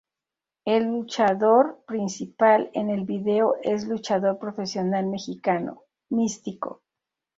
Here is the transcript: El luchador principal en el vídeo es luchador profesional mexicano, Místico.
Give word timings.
El 0.65 0.85
luchador 0.87 1.83
principal 1.85 2.71
en 2.73 2.89
el 2.89 3.01
vídeo 3.05 3.53
es 3.61 3.85
luchador 3.85 4.39
profesional 4.39 5.05
mexicano, 5.05 5.83
Místico. 6.09 6.81